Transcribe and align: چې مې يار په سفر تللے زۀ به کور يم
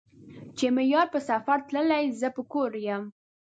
چې 0.57 0.65
مې 0.73 0.83
يار 0.93 1.07
په 1.13 1.19
سفر 1.29 1.57
تللے 1.67 2.01
زۀ 2.19 2.29
به 2.35 2.41
کور 2.51 2.71
يم 2.85 3.03